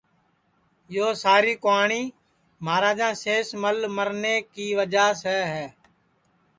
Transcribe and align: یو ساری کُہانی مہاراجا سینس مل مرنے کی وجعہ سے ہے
یو 0.95 1.07
ساری 1.23 1.53
کُہانی 1.63 2.03
مہاراجا 2.65 3.09
سینس 3.21 3.47
مل 3.61 3.77
مرنے 3.95 4.35
کی 4.53 4.67
وجعہ 4.79 5.09
سے 5.21 5.37
ہے 5.53 5.65